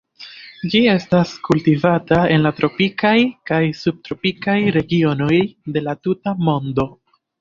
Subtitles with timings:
[0.73, 3.13] Ĝi estas kultivata en la tropikaj
[3.51, 5.33] kaj subtropikaj regionoj
[5.77, 6.89] de la tuta mondo.